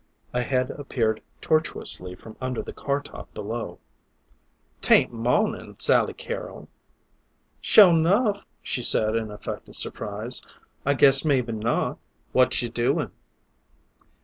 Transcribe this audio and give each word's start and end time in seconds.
A 0.33 0.41
head 0.41 0.71
appeared 0.71 1.21
tortuously 1.41 2.15
from 2.15 2.35
under 2.41 2.63
the 2.63 2.73
car 2.73 3.01
top 3.03 3.31
below. 3.35 3.77
"Tain't 4.81 5.13
mawnin', 5.13 5.79
Sally 5.79 6.15
Carrol." 6.15 6.67
"Sure 7.59 7.91
enough!" 7.91 8.47
she 8.63 8.81
said 8.81 9.15
in 9.15 9.29
affected 9.29 9.75
surprise. 9.75 10.41
"I 10.87 10.95
guess 10.95 11.23
maybe 11.23 11.51
not." 11.51 11.99
"What 12.31 12.59
you 12.63 12.69
doin'?" 12.69 13.11